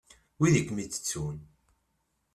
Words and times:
Wid 0.39 0.55
i 0.59 0.61
kem-itettun. 0.67 1.37